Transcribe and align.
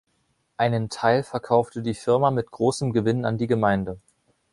Einen 0.57 0.89
Teil 0.89 1.21
verkaufte 1.21 1.83
die 1.83 1.93
Firma 1.93 2.31
mit 2.31 2.49
großem 2.49 2.91
Gewinn 2.91 3.23
an 3.23 3.37
die 3.37 3.45
Gemeinde. 3.45 3.99